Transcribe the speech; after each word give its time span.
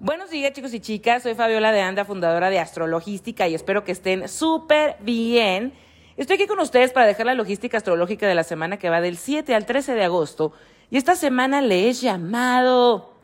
Buenos 0.00 0.30
días 0.30 0.52
chicos 0.52 0.74
y 0.74 0.80
chicas, 0.80 1.22
soy 1.22 1.36
Fabiola 1.36 1.70
de 1.70 1.80
Anda, 1.80 2.04
fundadora 2.04 2.50
de 2.50 2.58
Astrologística 2.58 3.46
y 3.46 3.54
espero 3.54 3.84
que 3.84 3.92
estén 3.92 4.28
súper 4.28 4.96
bien. 5.00 5.72
Estoy 6.16 6.34
aquí 6.34 6.48
con 6.48 6.58
ustedes 6.58 6.90
para 6.90 7.06
dejar 7.06 7.26
la 7.26 7.34
logística 7.34 7.76
astrológica 7.76 8.26
de 8.26 8.34
la 8.34 8.42
semana 8.42 8.76
que 8.76 8.90
va 8.90 9.00
del 9.00 9.16
7 9.16 9.54
al 9.54 9.66
13 9.66 9.94
de 9.94 10.02
agosto 10.02 10.52
y 10.90 10.96
esta 10.96 11.14
semana 11.14 11.62
le 11.62 11.88
he 11.88 11.92
llamado 11.92 13.14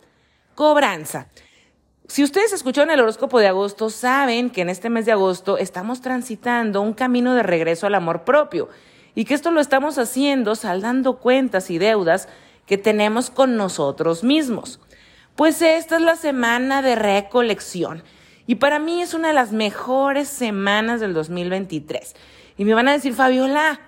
cobranza. 0.54 1.27
Si 2.06 2.23
ustedes 2.23 2.52
escucharon 2.52 2.93
el 2.93 3.00
horóscopo 3.00 3.41
de 3.41 3.48
agosto, 3.48 3.91
saben 3.91 4.48
que 4.48 4.61
en 4.62 4.68
este 4.68 4.91
mes 4.91 5.07
de 5.07 5.12
agosto 5.12 5.59
estamos 5.59 6.00
transitando 6.00 6.82
un 6.82 6.93
camino 6.93 7.34
de 7.34 7.43
regreso 7.43 7.89
al 7.89 7.96
amor 7.96 8.23
propio 8.23 8.68
y 9.16 9.25
que 9.25 9.34
esto 9.34 9.50
lo 9.50 9.61
estamos 9.61 9.98
haciendo 9.98 10.55
saldando 10.55 11.18
cuentas 11.18 11.68
y 11.68 11.79
deudas 11.79 12.29
que 12.64 12.79
tenemos 12.79 13.29
con 13.29 13.57
nosotros 13.57 14.23
mismos. 14.23 14.79
Pues 15.41 15.62
esta 15.62 15.96
es 15.96 16.02
la 16.02 16.16
semana 16.16 16.82
de 16.82 16.96
recolección 16.96 18.02
y 18.46 18.56
para 18.56 18.78
mí 18.78 19.01
es 19.01 19.15
una 19.15 19.28
de 19.28 19.33
las 19.33 19.52
mejores 19.52 20.28
semanas 20.28 21.01
del 21.01 21.15
2023. 21.15 22.15
Y 22.59 22.66
me 22.66 22.74
van 22.74 22.88
a 22.88 22.92
decir, 22.92 23.15
Fabiola, 23.15 23.80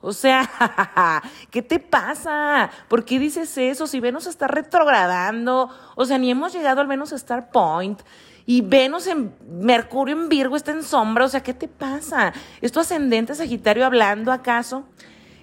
o 0.00 0.12
sea, 0.12 1.22
¿qué 1.52 1.62
te 1.62 1.78
pasa? 1.78 2.70
¿Por 2.88 3.04
qué 3.04 3.20
dices 3.20 3.56
eso? 3.56 3.86
Si 3.86 4.00
Venus 4.00 4.26
está 4.26 4.48
retrogradando, 4.48 5.70
o 5.94 6.04
sea, 6.04 6.18
ni 6.18 6.28
hemos 6.28 6.52
llegado 6.52 6.80
al 6.80 6.88
Venus 6.88 7.12
Star 7.12 7.52
Point. 7.52 8.00
Y 8.44 8.62
Venus 8.62 9.06
en 9.06 9.32
Mercurio 9.48 10.16
en 10.16 10.28
Virgo 10.28 10.56
está 10.56 10.72
en 10.72 10.82
sombra, 10.82 11.26
o 11.26 11.28
sea, 11.28 11.44
¿qué 11.44 11.54
te 11.54 11.68
pasa? 11.68 12.32
¿Es 12.60 12.72
tu 12.72 12.80
ascendente 12.80 13.32
Sagitario 13.36 13.86
hablando 13.86 14.32
acaso? 14.32 14.82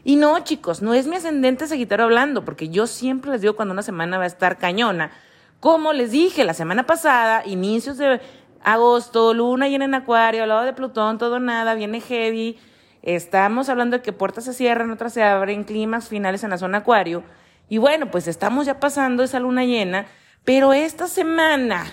Y 0.03 0.17
no, 0.17 0.37
chicos, 0.39 0.81
no 0.81 0.93
es 0.93 1.07
mi 1.07 1.15
ascendente 1.15 1.67
Sagitario 1.67 2.03
hablando, 2.03 2.43
porque 2.43 2.67
yo 2.67 2.85
siempre 2.85 3.31
les 3.31 3.39
digo 3.39 3.55
cuando 3.55 3.71
una 3.71 3.81
semana 3.81 4.17
va 4.17 4.25
a 4.25 4.27
estar 4.27 4.57
cañona 4.57 5.11
como 5.63 5.93
les 5.93 6.11
dije 6.11 6.43
la 6.43 6.53
semana 6.53 6.85
pasada, 6.85 7.41
inicios 7.45 7.97
de 7.97 8.19
agosto, 8.65 9.33
luna 9.33 9.69
llena 9.69 9.85
en 9.85 9.95
acuario, 9.95 10.43
al 10.43 10.49
lado 10.49 10.63
de 10.63 10.73
Plutón, 10.73 11.17
todo 11.17 11.39
nada, 11.39 11.73
viene 11.73 12.01
heavy. 12.01 12.59
Estamos 13.01 13.69
hablando 13.69 13.95
de 13.95 14.03
que 14.03 14.11
puertas 14.11 14.43
se 14.43 14.53
cierran, 14.53 14.91
otras 14.91 15.13
se 15.13 15.23
abren, 15.23 15.63
climas 15.63 16.09
finales 16.09 16.43
en 16.43 16.49
la 16.49 16.57
zona 16.57 16.79
acuario. 16.79 17.23
Y 17.69 17.77
bueno, 17.77 18.11
pues 18.11 18.27
estamos 18.27 18.65
ya 18.65 18.81
pasando 18.81 19.23
esa 19.23 19.39
luna 19.39 19.63
llena, 19.63 20.07
pero 20.43 20.73
esta 20.73 21.07
semana 21.07 21.85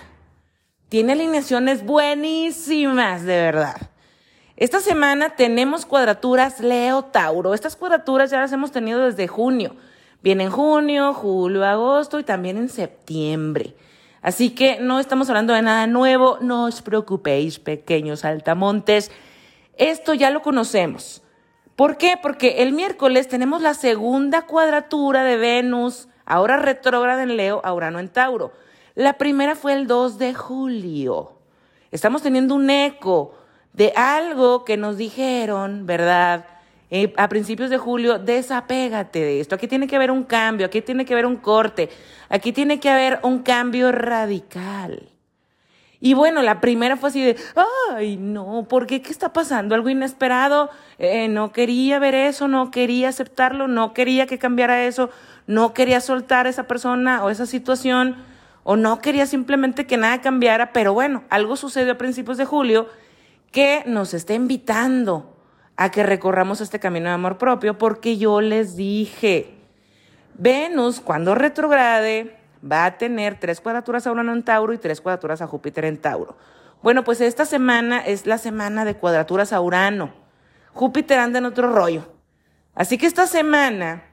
tiene 0.89 1.13
alineaciones 1.13 1.85
buenísimas, 1.85 3.23
de 3.23 3.37
verdad. 3.37 3.77
Esta 4.57 4.81
semana 4.81 5.29
tenemos 5.37 5.85
cuadraturas 5.85 6.59
Leo-Tauro. 6.59 7.53
Estas 7.53 7.77
cuadraturas 7.77 8.31
ya 8.31 8.41
las 8.41 8.51
hemos 8.51 8.73
tenido 8.73 8.99
desde 8.99 9.29
junio. 9.29 9.77
Viene 10.23 10.45
en 10.45 10.51
junio, 10.51 11.13
julio, 11.13 11.65
agosto 11.65 12.19
y 12.19 12.23
también 12.23 12.57
en 12.57 12.69
septiembre. 12.69 13.75
Así 14.21 14.51
que 14.51 14.79
no 14.79 14.99
estamos 14.99 15.29
hablando 15.29 15.53
de 15.53 15.63
nada 15.63 15.87
nuevo, 15.87 16.37
no 16.41 16.65
os 16.65 16.81
preocupéis, 16.83 17.57
pequeños 17.57 18.23
altamontes. 18.23 19.11
Esto 19.77 20.13
ya 20.13 20.29
lo 20.29 20.43
conocemos. 20.43 21.23
¿Por 21.75 21.97
qué? 21.97 22.19
Porque 22.21 22.61
el 22.61 22.73
miércoles 22.73 23.27
tenemos 23.27 23.63
la 23.63 23.73
segunda 23.73 24.43
cuadratura 24.43 25.23
de 25.23 25.37
Venus, 25.37 26.07
ahora 26.25 26.57
retrógrada 26.57 27.23
en 27.23 27.35
Leo, 27.35 27.61
ahora 27.63 27.89
no 27.89 27.97
en 27.97 28.09
Tauro. 28.09 28.51
La 28.93 29.13
primera 29.13 29.55
fue 29.55 29.73
el 29.73 29.87
2 29.87 30.19
de 30.19 30.35
julio. 30.35 31.31
Estamos 31.89 32.21
teniendo 32.21 32.53
un 32.53 32.69
eco 32.69 33.33
de 33.73 33.93
algo 33.95 34.65
que 34.65 34.77
nos 34.77 34.97
dijeron, 34.97 35.87
¿verdad? 35.87 36.45
Eh, 36.93 37.13
a 37.15 37.29
principios 37.29 37.69
de 37.69 37.77
julio, 37.77 38.19
desapégate 38.19 39.19
de 39.19 39.39
esto. 39.39 39.55
Aquí 39.55 39.69
tiene 39.69 39.87
que 39.87 39.95
haber 39.95 40.11
un 40.11 40.25
cambio, 40.25 40.65
aquí 40.65 40.81
tiene 40.81 41.05
que 41.05 41.13
haber 41.13 41.25
un 41.25 41.37
corte, 41.37 41.89
aquí 42.27 42.51
tiene 42.51 42.81
que 42.81 42.89
haber 42.89 43.21
un 43.23 43.39
cambio 43.39 43.93
radical. 43.93 45.07
Y 46.01 46.15
bueno, 46.15 46.41
la 46.41 46.59
primera 46.59 46.97
fue 46.97 47.07
así 47.07 47.23
de, 47.23 47.37
ay, 47.95 48.17
no, 48.17 48.65
¿por 48.67 48.87
qué? 48.87 49.01
¿Qué 49.01 49.09
está 49.09 49.31
pasando? 49.31 49.73
¿Algo 49.73 49.87
inesperado? 49.87 50.69
Eh, 50.99 51.29
no 51.29 51.53
quería 51.53 51.97
ver 51.97 52.13
eso, 52.13 52.49
no 52.49 52.71
quería 52.71 53.07
aceptarlo, 53.07 53.69
no 53.69 53.93
quería 53.93 54.25
que 54.25 54.37
cambiara 54.37 54.83
eso, 54.83 55.11
no 55.47 55.73
quería 55.73 56.01
soltar 56.01 56.45
a 56.45 56.49
esa 56.49 56.67
persona 56.67 57.23
o 57.23 57.29
esa 57.29 57.45
situación, 57.45 58.17
o 58.63 58.75
no 58.75 58.99
quería 58.99 59.27
simplemente 59.27 59.87
que 59.87 59.95
nada 59.95 60.19
cambiara, 60.19 60.73
pero 60.73 60.93
bueno, 60.93 61.23
algo 61.29 61.55
sucedió 61.55 61.93
a 61.93 61.97
principios 61.97 62.37
de 62.37 62.43
julio 62.43 62.89
que 63.51 63.83
nos 63.85 64.13
está 64.13 64.33
invitando 64.33 65.30
a 65.77 65.91
que 65.91 66.03
recorramos 66.03 66.61
este 66.61 66.79
camino 66.79 67.07
de 67.07 67.15
amor 67.15 67.37
propio, 67.37 67.77
porque 67.77 68.17
yo 68.17 68.41
les 68.41 68.75
dije, 68.75 69.55
Venus 70.35 70.99
cuando 70.99 71.35
retrograde 71.35 72.37
va 72.69 72.85
a 72.85 72.97
tener 72.97 73.39
tres 73.39 73.61
cuadraturas 73.61 74.05
a 74.05 74.11
Urano 74.11 74.33
en 74.33 74.43
Tauro 74.43 74.73
y 74.73 74.77
tres 74.77 75.01
cuadraturas 75.01 75.41
a 75.41 75.47
Júpiter 75.47 75.85
en 75.85 75.97
Tauro. 75.97 76.37
Bueno, 76.81 77.03
pues 77.03 77.21
esta 77.21 77.45
semana 77.45 77.99
es 77.99 78.25
la 78.25 78.37
semana 78.37 78.85
de 78.85 78.95
cuadraturas 78.95 79.53
a 79.53 79.61
Urano. 79.61 80.13
Júpiter 80.73 81.19
anda 81.19 81.39
en 81.39 81.45
otro 81.45 81.71
rollo. 81.71 82.05
Así 82.73 82.97
que 82.97 83.05
esta 83.05 83.27
semana 83.27 84.03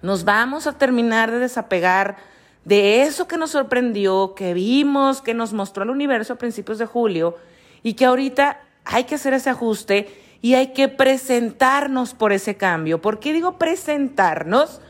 nos 0.00 0.24
vamos 0.24 0.66
a 0.66 0.72
terminar 0.72 1.30
de 1.30 1.38
desapegar 1.38 2.16
de 2.64 3.02
eso 3.02 3.28
que 3.28 3.36
nos 3.36 3.50
sorprendió, 3.50 4.34
que 4.34 4.54
vimos, 4.54 5.20
que 5.20 5.34
nos 5.34 5.52
mostró 5.52 5.84
el 5.84 5.90
universo 5.90 6.32
a 6.32 6.36
principios 6.36 6.78
de 6.78 6.86
julio 6.86 7.36
y 7.82 7.94
que 7.94 8.04
ahorita 8.04 8.60
hay 8.84 9.04
que 9.04 9.16
hacer 9.16 9.34
ese 9.34 9.50
ajuste 9.50 10.31
y 10.42 10.54
hay 10.54 10.72
que 10.72 10.88
presentarnos 10.88 12.14
por 12.14 12.32
ese 12.32 12.56
cambio. 12.56 13.00
¿Por 13.00 13.20
qué 13.20 13.32
digo 13.32 13.58
presentarnos? 13.58 14.80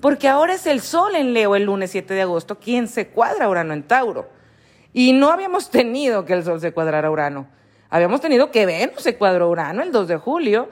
Porque 0.00 0.28
ahora 0.28 0.54
es 0.54 0.66
el 0.66 0.80
sol 0.80 1.16
en 1.16 1.34
Leo 1.34 1.56
el 1.56 1.64
lunes 1.64 1.90
7 1.90 2.14
de 2.14 2.22
agosto 2.22 2.58
quien 2.58 2.86
se 2.88 3.08
cuadra 3.08 3.48
Urano 3.48 3.74
en 3.74 3.82
Tauro. 3.82 4.30
Y 4.92 5.12
no 5.12 5.30
habíamos 5.30 5.68
tenido 5.68 6.24
que 6.24 6.32
el 6.32 6.44
sol 6.44 6.60
se 6.60 6.72
cuadrara 6.72 7.10
Urano. 7.10 7.48
Habíamos 7.90 8.20
tenido 8.20 8.52
que 8.52 8.66
Venus 8.66 9.02
se 9.02 9.16
cuadró 9.16 9.50
Urano 9.50 9.82
el 9.82 9.90
2 9.90 10.06
de 10.06 10.16
julio. 10.16 10.68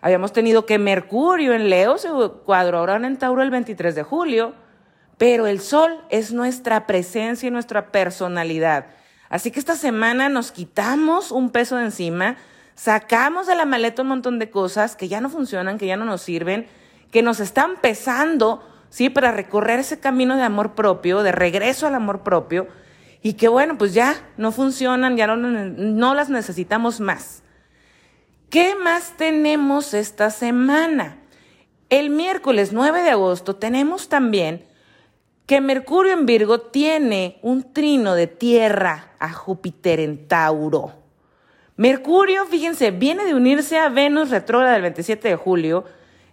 Habíamos 0.00 0.32
tenido 0.32 0.64
que 0.64 0.78
Mercurio 0.78 1.52
en 1.52 1.68
Leo 1.68 1.98
se 1.98 2.08
cuadró 2.44 2.82
Urano 2.82 3.06
en 3.06 3.18
Tauro 3.18 3.42
el 3.42 3.50
23 3.50 3.94
de 3.94 4.02
julio. 4.02 4.54
Pero 5.18 5.46
el 5.46 5.60
sol 5.60 6.00
es 6.08 6.32
nuestra 6.32 6.86
presencia 6.86 7.46
y 7.46 7.50
nuestra 7.50 7.92
personalidad. 7.92 8.86
Así 9.28 9.50
que 9.50 9.60
esta 9.60 9.76
semana 9.76 10.30
nos 10.30 10.50
quitamos 10.50 11.30
un 11.30 11.50
peso 11.50 11.76
de 11.76 11.84
encima, 11.84 12.36
sacamos 12.82 13.46
de 13.46 13.54
la 13.54 13.64
maleta 13.64 14.02
un 14.02 14.08
montón 14.08 14.40
de 14.40 14.50
cosas 14.50 14.96
que 14.96 15.06
ya 15.06 15.20
no 15.20 15.30
funcionan, 15.30 15.78
que 15.78 15.86
ya 15.86 15.96
no 15.96 16.04
nos 16.04 16.20
sirven, 16.20 16.66
que 17.12 17.22
nos 17.22 17.38
están 17.38 17.76
pesando, 17.80 18.68
¿sí? 18.90 19.08
Para 19.08 19.30
recorrer 19.30 19.78
ese 19.78 20.00
camino 20.00 20.36
de 20.36 20.42
amor 20.42 20.74
propio, 20.74 21.22
de 21.22 21.30
regreso 21.30 21.86
al 21.86 21.94
amor 21.94 22.24
propio, 22.24 22.66
y 23.22 23.34
que 23.34 23.46
bueno, 23.46 23.78
pues 23.78 23.94
ya 23.94 24.16
no 24.36 24.50
funcionan, 24.50 25.16
ya 25.16 25.28
no, 25.28 25.36
no 25.36 26.14
las 26.16 26.28
necesitamos 26.28 26.98
más. 26.98 27.44
¿Qué 28.50 28.74
más 28.74 29.12
tenemos 29.16 29.94
esta 29.94 30.30
semana? 30.30 31.18
El 31.88 32.10
miércoles 32.10 32.72
9 32.72 33.02
de 33.02 33.10
agosto 33.10 33.54
tenemos 33.54 34.08
también 34.08 34.66
que 35.46 35.60
Mercurio 35.60 36.14
en 36.14 36.26
Virgo 36.26 36.60
tiene 36.60 37.38
un 37.42 37.72
trino 37.72 38.16
de 38.16 38.26
tierra 38.26 39.12
a 39.20 39.32
Júpiter 39.32 40.00
en 40.00 40.26
Tauro. 40.26 41.01
Mercurio, 41.76 42.46
fíjense, 42.46 42.90
viene 42.90 43.24
de 43.24 43.34
unirse 43.34 43.78
a 43.78 43.88
Venus 43.88 44.30
retrógrada 44.30 44.74
del 44.74 44.82
27 44.82 45.28
de 45.28 45.36
julio, 45.36 45.84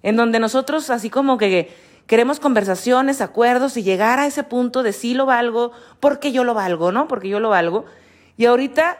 en 0.03 0.15
donde 0.15 0.39
nosotros 0.39 0.89
así 0.89 1.09
como 1.09 1.37
que 1.37 1.73
queremos 2.07 2.39
conversaciones, 2.39 3.21
acuerdos 3.21 3.77
y 3.77 3.83
llegar 3.83 4.19
a 4.19 4.25
ese 4.25 4.43
punto 4.43 4.83
de 4.83 4.93
sí 4.93 5.13
lo 5.13 5.25
valgo, 5.25 5.71
porque 5.99 6.31
yo 6.31 6.43
lo 6.43 6.53
valgo, 6.53 6.91
¿no? 6.91 7.07
Porque 7.07 7.29
yo 7.29 7.39
lo 7.39 7.49
valgo. 7.49 7.85
Y 8.35 8.45
ahorita 8.45 8.97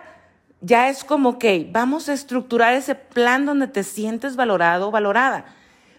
ya 0.61 0.89
es 0.89 1.03
como 1.03 1.39
que 1.39 1.67
vamos 1.71 2.09
a 2.09 2.13
estructurar 2.13 2.73
ese 2.73 2.95
plan 2.95 3.45
donde 3.45 3.67
te 3.67 3.83
sientes 3.83 4.35
valorado 4.35 4.89
o 4.89 4.91
valorada. 4.91 5.45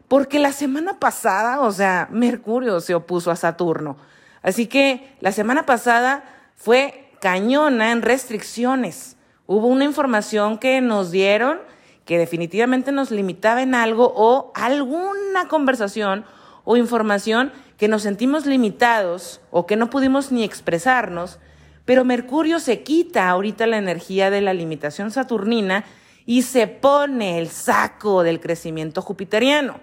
Porque 0.09 0.39
la 0.39 0.53
semana 0.53 0.99
pasada, 0.99 1.61
o 1.61 1.73
sea, 1.73 2.09
Mercurio 2.11 2.81
se 2.81 2.95
opuso 2.95 3.31
a 3.31 3.37
Saturno. 3.37 3.97
Así 4.43 4.67
que 4.67 5.15
la 5.21 5.33
semana 5.33 5.67
pasada 5.67 6.25
fue 6.57 7.11
cañona 7.21 7.93
en 7.93 8.03
restricciones. 8.03 9.17
Hubo 9.53 9.67
una 9.67 9.85
información 9.85 10.59
que 10.59 10.81
nos 10.81 11.11
dieron 11.11 11.59
que 12.05 12.19
definitivamente 12.19 12.93
nos 12.93 13.11
limitaba 13.11 13.63
en 13.63 13.75
algo 13.75 14.13
o 14.15 14.53
alguna 14.55 15.49
conversación 15.49 16.25
o 16.63 16.77
información 16.77 17.51
que 17.77 17.89
nos 17.89 18.03
sentimos 18.03 18.47
limitados 18.47 19.41
o 19.51 19.67
que 19.67 19.75
no 19.75 19.91
pudimos 19.91 20.31
ni 20.31 20.45
expresarnos, 20.45 21.41
pero 21.85 22.05
Mercurio 22.05 22.61
se 22.61 22.85
quita 22.85 23.29
ahorita 23.29 23.67
la 23.67 23.79
energía 23.79 24.31
de 24.31 24.41
la 24.41 24.55
limitación 24.55 25.11
saturnina 25.11 25.85
y 26.27 26.43
se 26.43 26.69
pone 26.69 27.41
el 27.41 27.49
saco 27.49 28.23
del 28.23 28.39
crecimiento 28.39 29.03
jupiteriano. 29.03 29.81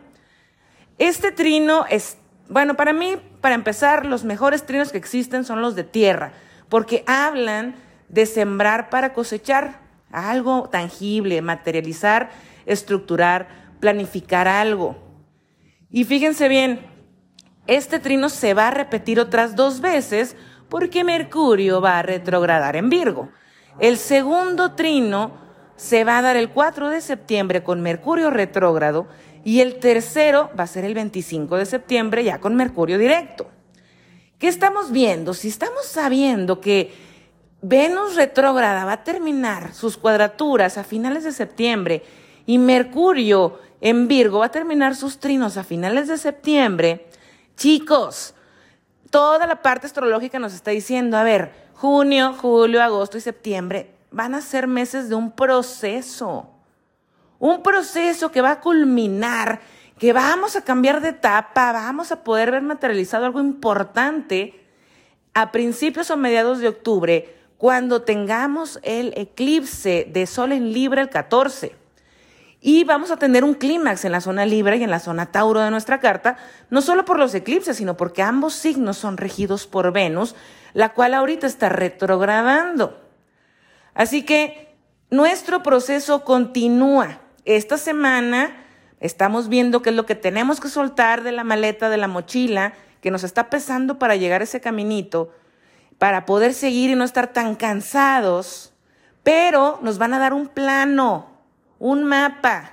Este 0.98 1.34
trino 1.34 1.84
es, 1.90 2.18
bueno, 2.48 2.76
para 2.76 2.94
mí, 2.94 3.18
para 3.42 3.56
empezar, 3.56 4.06
los 4.06 4.24
mejores 4.24 4.66
trinos 4.66 4.94
que 4.94 4.98
existen 4.98 5.44
son 5.44 5.62
los 5.62 5.76
de 5.76 5.84
tierra, 5.84 6.32
porque 6.70 7.04
hablan 7.06 7.76
de 8.10 8.26
sembrar 8.26 8.90
para 8.90 9.14
cosechar 9.14 9.82
algo 10.12 10.70
tangible, 10.70 11.42
materializar, 11.42 12.30
estructurar, 12.66 13.48
planificar 13.80 14.48
algo. 14.48 14.98
Y 15.90 16.04
fíjense 16.04 16.48
bien, 16.48 16.86
este 17.68 18.00
trino 18.00 18.30
se 18.30 18.54
va 18.54 18.70
a 18.70 18.72
repetir 18.72 19.20
otras 19.20 19.56
dos 19.56 19.82
veces 19.82 20.36
porque 20.70 21.04
Mercurio 21.04 21.82
va 21.82 22.00
a 22.00 22.04
retrogradar 22.04 22.76
en 22.76 22.90
Virgo. 22.90 23.30
El 23.80 23.98
segundo 23.98 24.74
trino 24.74 25.32
se 25.76 26.04
va 26.04 26.18
a 26.18 26.22
dar 26.22 26.36
el 26.36 26.50
4 26.50 26.90
de 26.90 27.02
septiembre 27.02 27.64
con 27.64 27.82
Mercurio 27.82 28.32
retrógrado 28.32 29.08
y 29.44 29.62
el 29.62 29.80
tercero 29.80 30.50
va 30.60 30.64
a 30.64 30.68
ser 30.68 30.84
el 30.84 30.94
25 30.94 31.58
de 31.58 31.66
septiembre 31.66 32.24
ya 32.24 32.40
con 32.40 32.56
Mercurio 32.56 32.98
directo. 32.98 33.50
¿Qué 34.40 34.48
estamos 34.48 34.92
viendo? 34.92 35.34
Si 35.34 35.48
estamos 35.48 35.86
sabiendo 35.86 36.60
que 36.60 36.94
Venus 37.70 38.16
retrógrada 38.16 38.86
va 38.86 38.94
a 38.94 39.04
terminar 39.04 39.74
sus 39.74 39.98
cuadraturas 39.98 40.78
a 40.78 40.86
finales 40.86 41.26
de 41.26 41.34
septiembre 41.34 42.02
y 42.46 42.60
Mercurio 42.60 43.60
en 43.82 44.08
Virgo 44.08 44.40
va 44.40 44.46
a 44.46 44.52
terminar 44.52 44.96
sus 44.96 45.20
trinos 45.20 45.58
a 45.58 45.66
finales 45.66 46.08
de 46.08 46.18
septiembre, 46.18 47.10
chicos, 47.58 48.34
toda 49.10 49.46
la 49.46 49.62
parte 49.62 49.86
astrológica 49.86 50.40
nos 50.40 50.54
está 50.54 50.72
diciendo, 50.72 51.18
a 51.18 51.24
ver, 51.24 51.52
junio, 51.74 52.34
julio, 52.40 52.82
agosto 52.82 53.18
y 53.18 53.22
septiembre 53.22 53.92
van 54.12 54.34
a 54.34 54.40
ser 54.40 54.66
meses 54.66 55.10
de 55.10 55.16
un 55.16 55.34
proceso, 55.34 56.50
un 57.38 57.64
proceso 57.64 58.32
que 58.32 58.40
va 58.40 58.52
a 58.52 58.62
culminar, 58.62 59.60
que 60.00 60.14
vamos 60.14 60.56
a 60.56 60.64
cambiar 60.64 61.02
de 61.02 61.10
etapa, 61.10 61.74
vamos 61.74 62.14
a 62.14 62.24
poder 62.24 62.50
ver 62.50 62.62
materializado 62.62 63.26
algo 63.26 63.42
importante 63.42 64.64
a 65.34 65.52
principios 65.52 66.10
o 66.10 66.16
mediados 66.16 66.60
de 66.60 66.70
octubre, 66.70 67.37
cuando 67.58 68.04
tengamos 68.04 68.80
el 68.84 69.14
eclipse 69.16 70.08
de 70.12 70.28
Sol 70.28 70.52
en 70.52 70.74
Libra 70.74 71.02
el 71.02 71.10
14. 71.10 71.76
Y 72.60 72.84
vamos 72.84 73.12
a 73.12 73.18
tener 73.18 73.44
un 73.44 73.54
clímax 73.54 74.04
en 74.06 74.12
la 74.12 74.22
zona 74.22 74.46
Libra 74.46 74.76
y 74.76 74.84
en 74.84 74.90
la 74.90 75.00
zona 75.00 75.28
Tauro 75.28 75.62
de 75.62 75.72
nuestra 75.72 76.00
carta, 76.00 76.38
no 76.70 76.82
solo 76.82 77.06
por 77.06 77.20
los 77.20 77.34
eclipses, 77.34 77.78
sino 77.78 77.98
porque 77.98 78.24
ambos 78.24 78.54
signos 78.54 78.98
son 78.98 79.18
regidos 79.18 79.68
por 79.68 79.92
Venus, 79.92 80.36
la 80.74 80.94
cual 80.94 81.14
ahorita 81.14 81.48
está 81.48 81.70
retrogradando. 81.70 83.00
Así 83.94 84.24
que 84.24 84.76
nuestro 85.10 85.64
proceso 85.64 86.24
continúa. 86.24 87.22
Esta 87.46 87.78
semana 87.78 88.66
estamos 89.00 89.50
viendo 89.50 89.82
qué 89.82 89.92
es 89.92 89.96
lo 89.96 90.06
que 90.06 90.16
tenemos 90.16 90.60
que 90.60 90.68
soltar 90.68 91.24
de 91.24 91.32
la 91.32 91.44
maleta, 91.44 91.90
de 91.90 91.98
la 91.98 92.08
mochila, 92.08 92.74
que 93.02 93.12
nos 93.12 93.24
está 93.24 93.50
pesando 93.50 94.00
para 94.00 94.16
llegar 94.16 94.42
a 94.42 94.44
ese 94.44 94.60
caminito, 94.60 95.32
para 95.98 96.26
poder 96.26 96.54
seguir 96.54 96.90
y 96.90 96.96
no 96.96 97.04
estar 97.04 97.34
tan 97.34 97.56
cansados, 97.56 98.74
pero 99.24 99.80
nos 99.82 99.98
van 99.98 100.14
a 100.14 100.20
dar 100.20 100.34
un 100.34 100.48
plano 100.48 101.38
un 101.80 102.04
mapa, 102.04 102.72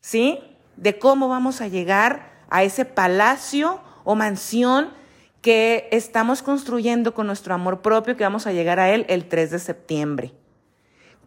¿sí? 0.00 0.38
De 0.76 0.98
cómo 0.98 1.28
vamos 1.28 1.60
a 1.60 1.68
llegar 1.68 2.32
a 2.50 2.62
ese 2.62 2.84
palacio 2.84 3.80
o 4.04 4.14
mansión 4.14 4.90
que 5.40 5.88
estamos 5.92 6.42
construyendo 6.42 7.14
con 7.14 7.26
nuestro 7.26 7.54
amor 7.54 7.82
propio, 7.82 8.16
que 8.16 8.24
vamos 8.24 8.46
a 8.46 8.52
llegar 8.52 8.80
a 8.80 8.90
él 8.90 9.04
el 9.08 9.28
3 9.28 9.50
de 9.50 9.58
septiembre. 9.58 10.32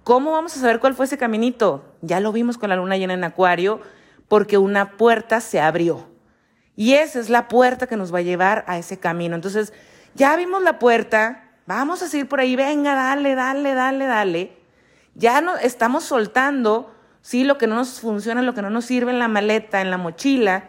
¿Cómo 0.03 0.31
vamos 0.31 0.55
a 0.55 0.59
saber 0.59 0.79
cuál 0.79 0.95
fue 0.95 1.05
ese 1.05 1.17
caminito? 1.17 1.85
Ya 2.01 2.19
lo 2.19 2.31
vimos 2.31 2.57
con 2.57 2.69
la 2.69 2.77
luna 2.77 2.97
llena 2.97 3.13
en 3.13 3.23
Acuario, 3.23 3.81
porque 4.27 4.57
una 4.57 4.97
puerta 4.97 5.39
se 5.41 5.59
abrió. 5.59 6.07
Y 6.75 6.93
esa 6.93 7.19
es 7.19 7.29
la 7.29 7.47
puerta 7.47 7.87
que 7.87 7.97
nos 7.97 8.13
va 8.13 8.19
a 8.19 8.23
llevar 8.23 8.63
a 8.67 8.77
ese 8.77 8.97
camino. 8.97 9.35
Entonces, 9.35 9.73
ya 10.17 10.35
vimos 10.35 10.61
la 10.61 10.79
puerta, 10.79 11.45
vamos 11.65 12.01
a 12.01 12.09
seguir 12.09 12.27
por 12.27 12.41
ahí, 12.41 12.57
venga, 12.57 12.93
dale, 12.93 13.35
dale, 13.35 13.73
dale, 13.73 14.05
dale 14.05 14.57
ya 15.17 15.41
no 15.41 15.57
estamos 15.57 16.03
soltando, 16.03 16.93
sí, 17.21 17.43
lo 17.43 17.57
que 17.57 17.65
no 17.65 17.75
nos 17.75 17.99
funciona, 17.99 18.43
lo 18.43 18.53
que 18.53 18.61
no 18.61 18.69
nos 18.69 18.85
sirve 18.85 19.11
en 19.11 19.19
la 19.19 19.27
maleta, 19.27 19.81
en 19.81 19.89
la 19.89 19.97
mochila, 19.97 20.65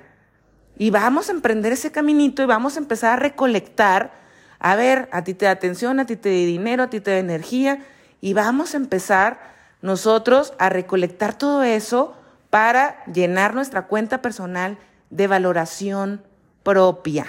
y 0.78 0.90
vamos 0.90 1.28
a 1.28 1.32
emprender 1.32 1.72
ese 1.72 1.92
caminito 1.92 2.42
y 2.42 2.46
vamos 2.46 2.76
a 2.76 2.78
empezar 2.78 3.12
a 3.12 3.16
recolectar. 3.16 4.12
A 4.58 4.74
ver, 4.74 5.08
a 5.12 5.22
ti 5.22 5.34
te 5.34 5.44
da 5.44 5.50
atención, 5.50 6.00
a 6.00 6.06
ti 6.06 6.16
te 6.16 6.30
da 6.30 6.34
dinero, 6.34 6.84
a 6.84 6.90
ti 6.90 7.00
te 7.00 7.10
da 7.10 7.18
energía, 7.18 7.84
y 8.20 8.32
vamos 8.32 8.72
a 8.72 8.78
empezar 8.78 9.38
nosotros 9.82 10.54
a 10.58 10.70
recolectar 10.70 11.36
todo 11.36 11.62
eso 11.62 12.16
para 12.48 13.04
llenar 13.04 13.54
nuestra 13.54 13.86
cuenta 13.86 14.22
personal 14.22 14.78
de 15.10 15.26
valoración 15.26 16.22
propia. 16.62 17.26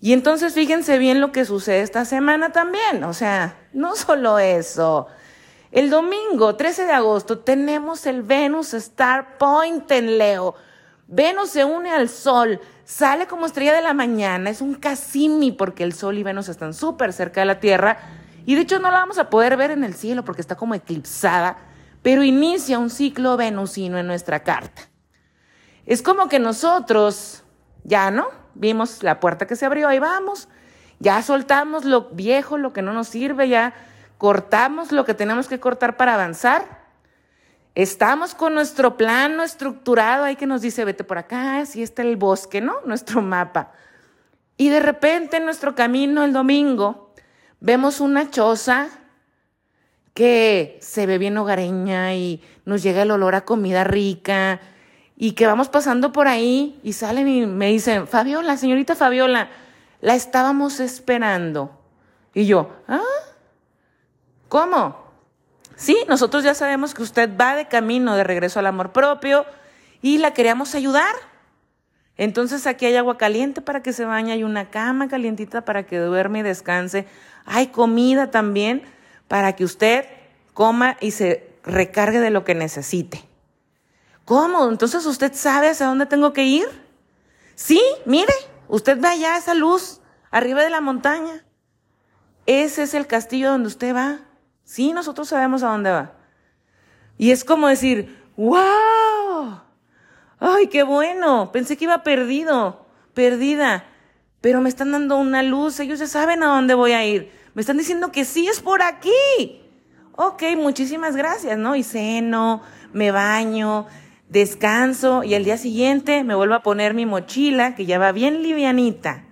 Y 0.00 0.14
entonces 0.14 0.54
fíjense 0.54 0.96
bien 0.98 1.20
lo 1.20 1.30
que 1.30 1.44
sucede 1.44 1.82
esta 1.82 2.04
semana 2.06 2.52
también, 2.52 3.04
o 3.04 3.12
sea, 3.12 3.68
no 3.74 3.96
solo 3.96 4.38
eso, 4.38 5.08
el 5.72 5.90
domingo 5.90 6.56
13 6.56 6.86
de 6.86 6.92
agosto 6.92 7.38
tenemos 7.38 8.06
el 8.06 8.22
Venus 8.22 8.74
Star 8.74 9.38
Point 9.38 9.88
en 9.92 10.18
Leo. 10.18 10.56
Venus 11.06 11.50
se 11.50 11.64
une 11.64 11.90
al 11.90 12.08
Sol, 12.08 12.60
sale 12.84 13.26
como 13.26 13.46
estrella 13.46 13.74
de 13.74 13.82
la 13.82 13.94
mañana, 13.94 14.50
es 14.50 14.62
un 14.62 14.74
casimi 14.74 15.52
porque 15.52 15.84
el 15.84 15.92
Sol 15.92 16.18
y 16.18 16.22
Venus 16.22 16.48
están 16.48 16.74
súper 16.74 17.12
cerca 17.12 17.40
de 17.40 17.46
la 17.46 17.60
Tierra 17.60 17.98
y 18.46 18.56
de 18.56 18.62
hecho 18.62 18.80
no 18.80 18.90
la 18.90 18.98
vamos 18.98 19.18
a 19.18 19.30
poder 19.30 19.56
ver 19.56 19.70
en 19.70 19.84
el 19.84 19.94
cielo 19.94 20.24
porque 20.24 20.40
está 20.40 20.56
como 20.56 20.74
eclipsada, 20.74 21.58
pero 22.02 22.24
inicia 22.24 22.78
un 22.78 22.90
ciclo 22.90 23.36
venusino 23.36 23.98
en 23.98 24.06
nuestra 24.06 24.42
carta. 24.42 24.82
Es 25.86 26.02
como 26.02 26.28
que 26.28 26.38
nosotros, 26.38 27.44
ya 27.84 28.10
no, 28.10 28.28
vimos 28.54 29.02
la 29.02 29.20
puerta 29.20 29.46
que 29.46 29.56
se 29.56 29.66
abrió, 29.66 29.88
ahí 29.88 29.98
vamos, 29.98 30.48
ya 30.98 31.22
soltamos 31.22 31.84
lo 31.84 32.10
viejo, 32.10 32.58
lo 32.58 32.72
que 32.72 32.82
no 32.82 32.92
nos 32.92 33.08
sirve, 33.08 33.48
ya 33.48 33.74
cortamos 34.18 34.92
lo 34.92 35.04
que 35.04 35.14
tenemos 35.14 35.48
que 35.48 35.60
cortar 35.60 35.96
para 35.96 36.14
avanzar. 36.14 36.80
Estamos 37.74 38.34
con 38.34 38.54
nuestro 38.54 38.96
plano 38.96 39.42
estructurado 39.42 40.24
ahí 40.24 40.36
que 40.36 40.46
nos 40.46 40.60
dice, 40.60 40.84
vete 40.84 41.04
por 41.04 41.18
acá, 41.18 41.58
así 41.58 41.82
está 41.82 42.02
el 42.02 42.16
bosque, 42.16 42.60
¿no? 42.60 42.76
Nuestro 42.84 43.22
mapa. 43.22 43.72
Y 44.56 44.68
de 44.68 44.80
repente 44.80 45.38
en 45.38 45.46
nuestro 45.46 45.74
camino 45.74 46.22
el 46.22 46.34
domingo 46.34 47.14
vemos 47.60 48.00
una 48.00 48.30
choza 48.30 48.88
que 50.12 50.78
se 50.82 51.06
ve 51.06 51.16
bien 51.16 51.38
hogareña 51.38 52.14
y 52.14 52.42
nos 52.66 52.82
llega 52.82 53.02
el 53.02 53.10
olor 53.10 53.34
a 53.34 53.46
comida 53.46 53.84
rica 53.84 54.60
y 55.22 55.32
que 55.32 55.46
vamos 55.46 55.68
pasando 55.68 56.12
por 56.12 56.28
ahí 56.28 56.80
y 56.82 56.94
salen 56.94 57.28
y 57.28 57.44
me 57.44 57.66
dicen, 57.66 58.06
Fabiola, 58.06 58.56
señorita 58.56 58.96
Fabiola, 58.96 59.50
la 60.00 60.14
estábamos 60.14 60.80
esperando. 60.80 61.78
Y 62.32 62.46
yo, 62.46 62.70
¿ah? 62.88 63.02
¿Cómo? 64.48 64.96
Sí, 65.76 65.94
nosotros 66.08 66.42
ya 66.42 66.54
sabemos 66.54 66.94
que 66.94 67.02
usted 67.02 67.28
va 67.38 67.54
de 67.54 67.68
camino 67.68 68.16
de 68.16 68.24
regreso 68.24 68.60
al 68.60 68.66
amor 68.66 68.92
propio 68.92 69.44
y 70.00 70.16
la 70.16 70.32
queríamos 70.32 70.74
ayudar. 70.74 71.14
Entonces 72.16 72.66
aquí 72.66 72.86
hay 72.86 72.96
agua 72.96 73.18
caliente 73.18 73.60
para 73.60 73.82
que 73.82 73.92
se 73.92 74.06
bañe, 74.06 74.32
hay 74.32 74.42
una 74.42 74.70
cama 74.70 75.08
calientita 75.08 75.66
para 75.66 75.82
que 75.84 75.98
duerme 75.98 76.38
y 76.38 76.44
descanse, 76.44 77.06
hay 77.44 77.66
comida 77.66 78.30
también 78.30 78.84
para 79.28 79.54
que 79.54 79.64
usted 79.64 80.06
coma 80.54 80.96
y 80.98 81.10
se 81.10 81.46
recargue 81.62 82.20
de 82.20 82.30
lo 82.30 82.42
que 82.42 82.54
necesite. 82.54 83.29
¿Cómo? 84.30 84.68
Entonces 84.68 85.06
usted 85.06 85.32
sabe 85.34 85.70
hacia 85.70 85.86
dónde 85.86 86.06
tengo 86.06 86.32
que 86.32 86.44
ir. 86.44 86.68
Sí, 87.56 87.82
mire, 88.06 88.32
usted 88.68 88.96
ve 88.96 89.08
allá 89.08 89.36
esa 89.36 89.54
luz 89.54 90.00
arriba 90.30 90.62
de 90.62 90.70
la 90.70 90.80
montaña. 90.80 91.44
Ese 92.46 92.84
es 92.84 92.94
el 92.94 93.08
castillo 93.08 93.50
donde 93.50 93.66
usted 93.66 93.92
va. 93.92 94.20
Sí, 94.62 94.92
nosotros 94.92 95.26
sabemos 95.26 95.64
a 95.64 95.70
dónde 95.70 95.90
va. 95.90 96.12
Y 97.18 97.32
es 97.32 97.42
como 97.42 97.66
decir, 97.66 98.22
wow, 98.36 99.62
ay, 100.38 100.68
qué 100.68 100.84
bueno, 100.84 101.50
pensé 101.50 101.76
que 101.76 101.86
iba 101.86 102.04
perdido, 102.04 102.86
perdida, 103.14 103.84
pero 104.40 104.60
me 104.60 104.68
están 104.68 104.92
dando 104.92 105.16
una 105.16 105.42
luz, 105.42 105.80
ellos 105.80 105.98
ya 105.98 106.06
saben 106.06 106.44
a 106.44 106.54
dónde 106.54 106.74
voy 106.74 106.92
a 106.92 107.04
ir, 107.04 107.32
me 107.54 107.62
están 107.62 107.78
diciendo 107.78 108.12
que 108.12 108.24
sí 108.24 108.46
es 108.46 108.60
por 108.60 108.80
aquí. 108.80 109.60
Ok, 110.12 110.44
muchísimas 110.56 111.16
gracias, 111.16 111.58
¿no? 111.58 111.74
Y 111.74 111.82
ceno, 111.82 112.62
me 112.92 113.10
baño, 113.10 113.86
descanso 114.30 115.24
y 115.24 115.34
al 115.34 115.44
día 115.44 115.58
siguiente 115.58 116.24
me 116.24 116.36
vuelvo 116.36 116.54
a 116.54 116.62
poner 116.62 116.94
mi 116.94 117.04
mochila 117.04 117.74
que 117.74 117.84
ya 117.84 117.98
va 117.98 118.12
bien 118.12 118.42
livianita. 118.42 119.26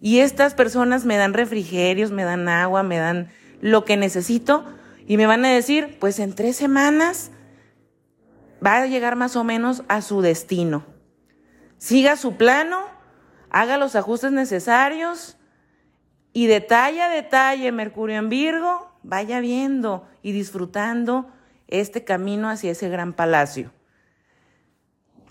Y 0.00 0.18
estas 0.18 0.54
personas 0.54 1.04
me 1.04 1.16
dan 1.16 1.32
refrigerios, 1.32 2.10
me 2.10 2.24
dan 2.24 2.48
agua, 2.48 2.82
me 2.82 2.98
dan 2.98 3.30
lo 3.60 3.84
que 3.84 3.96
necesito 3.96 4.64
y 5.06 5.16
me 5.16 5.26
van 5.26 5.44
a 5.44 5.50
decir, 5.50 5.96
pues 5.98 6.18
en 6.18 6.34
tres 6.34 6.56
semanas 6.56 7.30
va 8.64 8.82
a 8.82 8.86
llegar 8.86 9.16
más 9.16 9.34
o 9.34 9.44
menos 9.44 9.82
a 9.88 10.02
su 10.02 10.20
destino. 10.20 10.84
Siga 11.78 12.16
su 12.16 12.36
plano, 12.36 12.80
haga 13.50 13.78
los 13.78 13.96
ajustes 13.96 14.30
necesarios 14.30 15.38
y 16.32 16.46
detalle 16.46 17.00
a 17.00 17.08
detalle 17.08 17.72
Mercurio 17.72 18.18
en 18.18 18.28
Virgo, 18.28 18.92
vaya 19.02 19.40
viendo 19.40 20.06
y 20.20 20.32
disfrutando 20.32 21.32
este 21.66 22.04
camino 22.04 22.50
hacia 22.50 22.72
ese 22.72 22.88
gran 22.88 23.14
palacio. 23.14 23.72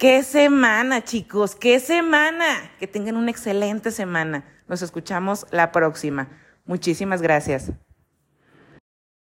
¡Qué 0.02 0.24
semana, 0.24 1.04
chicos! 1.04 1.54
¡Qué 1.54 1.80
semana! 1.80 2.72
Que 2.80 2.88
tengan 2.88 3.18
una 3.18 3.30
excelente 3.30 3.92
semana. 3.92 4.44
Nos 4.68 4.82
escuchamos 4.82 5.46
la 5.52 5.72
próxima. 5.72 6.28
Muchísimas 6.66 7.22
gracias. 7.22 7.72